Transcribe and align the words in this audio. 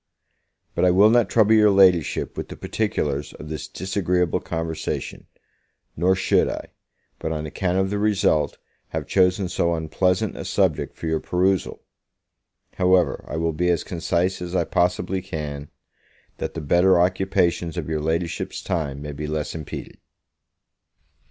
But 0.73 0.83
I 0.83 0.89
will 0.89 1.11
not 1.11 1.29
trouble 1.29 1.53
your 1.53 1.69
Ladyship 1.69 2.35
with 2.35 2.47
the 2.47 2.55
particulars 2.55 3.33
of 3.33 3.49
this 3.49 3.67
disagreeable 3.67 4.39
conversation; 4.39 5.27
nor 5.95 6.15
should 6.15 6.49
I, 6.49 6.69
but 7.19 7.31
on 7.31 7.45
account 7.45 7.77
of 7.77 7.91
the 7.91 7.99
result, 7.99 8.57
have 8.87 9.05
chosen 9.05 9.47
so 9.47 9.75
unpleasant 9.75 10.35
a 10.35 10.43
subject 10.43 10.95
for 10.97 11.05
your 11.05 11.19
perusal. 11.19 11.83
However, 12.77 13.23
I 13.27 13.37
will 13.37 13.53
be 13.53 13.69
as 13.69 13.83
concise 13.83 14.41
as 14.41 14.55
I 14.55 14.63
possibly 14.63 15.21
can, 15.21 15.69
that 16.37 16.55
the 16.55 16.61
better 16.61 16.99
occupations 16.99 17.77
of 17.77 17.87
your 17.87 18.01
Ladyship's 18.01 18.63
time 18.63 19.03
may 19.03 19.11
be 19.11 19.27
less 19.27 19.53
impeded. 19.53 19.99